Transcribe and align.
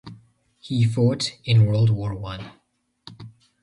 He 0.57 0.83
fought 0.83 1.37
in 1.45 1.67
World 1.67 1.91
War 1.91 2.15
One. 2.15 2.53